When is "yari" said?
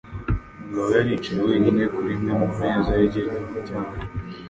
0.97-1.09